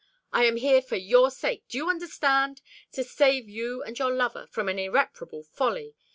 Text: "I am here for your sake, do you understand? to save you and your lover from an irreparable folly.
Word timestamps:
"I 0.33 0.45
am 0.45 0.55
here 0.55 0.81
for 0.81 0.95
your 0.95 1.29
sake, 1.29 1.67
do 1.67 1.77
you 1.77 1.87
understand? 1.87 2.63
to 2.93 3.03
save 3.03 3.47
you 3.47 3.83
and 3.83 3.99
your 3.99 4.09
lover 4.09 4.47
from 4.47 4.67
an 4.67 4.79
irreparable 4.79 5.43
folly. 5.43 5.93